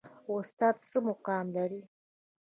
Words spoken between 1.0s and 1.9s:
مقام لري؟